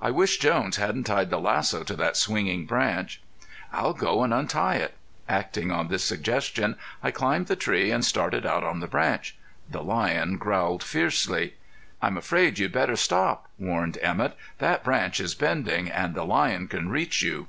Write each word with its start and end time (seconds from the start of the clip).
I 0.00 0.10
wish 0.10 0.38
Jones 0.38 0.74
hadn't 0.76 1.04
tied 1.04 1.30
the 1.30 1.38
lasso 1.38 1.84
to 1.84 1.94
that 1.94 2.16
swinging 2.16 2.66
branch." 2.66 3.22
"I'll 3.72 3.94
go 3.94 4.24
and 4.24 4.34
untie 4.34 4.74
it." 4.74 4.94
Acting 5.28 5.70
on 5.70 5.86
this 5.86 6.02
suggestion 6.02 6.74
I 7.00 7.12
climbed 7.12 7.46
the 7.46 7.54
tree 7.54 7.92
and 7.92 8.04
started 8.04 8.44
out 8.44 8.64
on 8.64 8.80
the 8.80 8.88
branch. 8.88 9.36
The 9.70 9.84
lion 9.84 10.36
growled 10.36 10.82
fiercely. 10.82 11.54
"I'm 12.02 12.16
afraid 12.16 12.58
you'd 12.58 12.72
better 12.72 12.96
stop," 12.96 13.46
warned 13.56 13.98
Emett. 14.02 14.32
"That 14.58 14.82
branch 14.82 15.20
is 15.20 15.36
bending, 15.36 15.88
and 15.88 16.16
the 16.16 16.24
lion 16.24 16.66
can 16.66 16.88
reach 16.88 17.22
you." 17.22 17.46